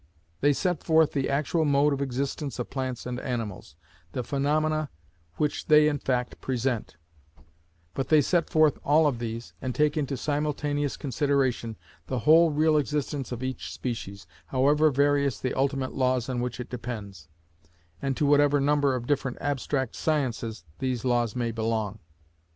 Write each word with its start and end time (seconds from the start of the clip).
They 0.39 0.51
set 0.51 0.83
forth 0.83 1.11
the 1.11 1.29
actual 1.29 1.63
mode 1.63 1.93
of 1.93 2.01
existence 2.01 2.57
of 2.57 2.71
plants 2.71 3.05
and 3.05 3.19
animals, 3.19 3.75
the 4.13 4.23
phaenomena 4.23 4.89
which 5.35 5.67
they 5.67 5.87
in 5.87 5.99
fact 5.99 6.41
present: 6.41 6.95
but 7.93 8.07
they 8.07 8.19
set 8.19 8.49
forth 8.49 8.79
all 8.83 9.05
of 9.05 9.19
these, 9.19 9.53
and 9.61 9.75
take 9.75 9.95
into 9.95 10.17
simultaneous 10.17 10.97
consideration 10.97 11.75
the 12.07 12.17
whole 12.25 12.49
real 12.49 12.77
existence 12.77 13.31
of 13.31 13.43
each 13.43 13.71
species, 13.71 14.25
however 14.47 14.89
various 14.89 15.39
the 15.39 15.53
ultimate 15.53 15.93
laws 15.93 16.27
on 16.29 16.41
which 16.41 16.59
it 16.59 16.71
depends, 16.71 17.27
and 18.01 18.17
to 18.17 18.25
whatever 18.25 18.59
number 18.59 18.95
of 18.95 19.05
different 19.05 19.37
abstract 19.39 19.95
sciences 19.95 20.63
these 20.79 21.05
laws 21.05 21.35
may 21.35 21.51
belong. 21.51 21.99